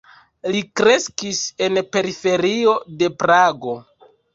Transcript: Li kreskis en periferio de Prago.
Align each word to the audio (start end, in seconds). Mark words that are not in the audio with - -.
Li 0.55 0.61
kreskis 0.81 1.43
en 1.67 1.79
periferio 1.93 2.77
de 3.05 3.15
Prago. 3.23 3.81